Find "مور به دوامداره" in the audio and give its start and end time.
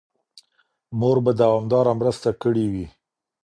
0.99-1.93